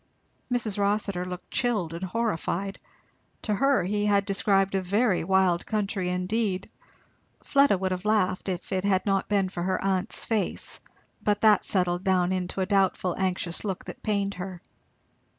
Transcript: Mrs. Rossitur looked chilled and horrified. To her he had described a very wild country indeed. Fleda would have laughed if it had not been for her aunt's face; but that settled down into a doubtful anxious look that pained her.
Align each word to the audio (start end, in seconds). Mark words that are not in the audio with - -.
Mrs. 0.51 0.79
Rossitur 0.79 1.25
looked 1.27 1.51
chilled 1.51 1.93
and 1.93 2.01
horrified. 2.03 2.79
To 3.43 3.53
her 3.53 3.83
he 3.83 4.07
had 4.07 4.25
described 4.25 4.73
a 4.73 4.81
very 4.81 5.23
wild 5.23 5.63
country 5.63 6.09
indeed. 6.09 6.71
Fleda 7.43 7.77
would 7.77 7.91
have 7.91 8.03
laughed 8.03 8.49
if 8.49 8.71
it 8.71 8.83
had 8.83 9.05
not 9.05 9.29
been 9.29 9.47
for 9.47 9.61
her 9.61 9.79
aunt's 9.79 10.25
face; 10.25 10.79
but 11.21 11.41
that 11.41 11.63
settled 11.63 12.03
down 12.03 12.31
into 12.33 12.61
a 12.61 12.65
doubtful 12.65 13.15
anxious 13.15 13.63
look 13.63 13.85
that 13.85 14.01
pained 14.01 14.33
her. 14.33 14.59